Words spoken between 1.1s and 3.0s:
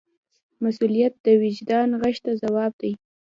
د وجدان غږ ته ځواب دی.